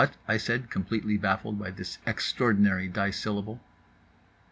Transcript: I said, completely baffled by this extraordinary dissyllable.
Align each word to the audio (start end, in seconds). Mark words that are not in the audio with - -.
I 0.27 0.37
said, 0.37 0.71
completely 0.71 1.19
baffled 1.19 1.59
by 1.59 1.69
this 1.69 1.99
extraordinary 2.07 2.87
dissyllable. 2.89 3.59